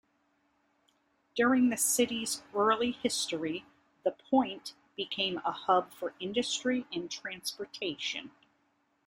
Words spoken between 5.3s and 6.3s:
a hub for